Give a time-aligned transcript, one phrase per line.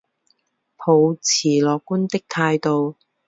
[0.03, 0.03] 抱
[1.21, 2.95] 持乐观的态度